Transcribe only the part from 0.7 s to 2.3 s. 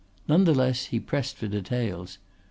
he pressed for details.